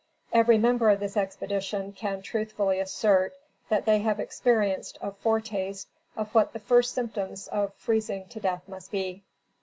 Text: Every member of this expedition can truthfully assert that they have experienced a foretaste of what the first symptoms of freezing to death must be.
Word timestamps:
Every 0.33 0.57
member 0.57 0.89
of 0.89 0.99
this 0.99 1.15
expedition 1.15 1.93
can 1.93 2.23
truthfully 2.23 2.79
assert 2.79 3.35
that 3.69 3.85
they 3.85 3.99
have 3.99 4.19
experienced 4.19 4.97
a 4.99 5.11
foretaste 5.11 5.89
of 6.17 6.33
what 6.33 6.53
the 6.53 6.59
first 6.59 6.95
symptoms 6.95 7.47
of 7.49 7.75
freezing 7.75 8.25
to 8.29 8.39
death 8.39 8.67
must 8.67 8.89
be. 8.89 9.21